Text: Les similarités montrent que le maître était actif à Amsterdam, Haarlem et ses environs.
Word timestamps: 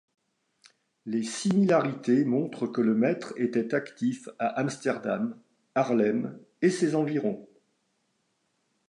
Les 1.05 1.21
similarités 1.21 2.25
montrent 2.25 2.65
que 2.65 2.81
le 2.81 2.95
maître 2.95 3.35
était 3.37 3.75
actif 3.75 4.29
à 4.39 4.47
Amsterdam, 4.47 5.39
Haarlem 5.75 6.39
et 6.63 6.71
ses 6.71 6.95
environs. 6.95 7.47